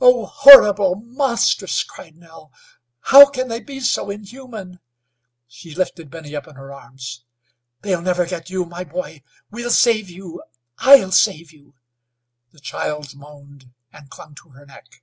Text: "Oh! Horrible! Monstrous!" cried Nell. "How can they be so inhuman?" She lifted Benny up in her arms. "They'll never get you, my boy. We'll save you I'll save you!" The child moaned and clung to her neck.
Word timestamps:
"Oh! 0.00 0.24
Horrible! 0.24 0.94
Monstrous!" 0.96 1.82
cried 1.84 2.16
Nell. 2.16 2.50
"How 3.00 3.28
can 3.28 3.48
they 3.48 3.60
be 3.60 3.80
so 3.80 4.08
inhuman?" 4.08 4.80
She 5.46 5.74
lifted 5.74 6.10
Benny 6.10 6.34
up 6.34 6.46
in 6.46 6.54
her 6.54 6.72
arms. 6.72 7.26
"They'll 7.82 8.00
never 8.00 8.24
get 8.24 8.48
you, 8.48 8.64
my 8.64 8.82
boy. 8.84 9.22
We'll 9.50 9.68
save 9.68 10.08
you 10.08 10.42
I'll 10.78 11.12
save 11.12 11.52
you!" 11.52 11.74
The 12.50 12.60
child 12.60 13.14
moaned 13.14 13.70
and 13.92 14.08
clung 14.08 14.34
to 14.36 14.48
her 14.52 14.64
neck. 14.64 15.02